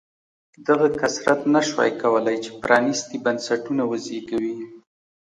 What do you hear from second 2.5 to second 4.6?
پرانېستي بنسټونه وزېږوي.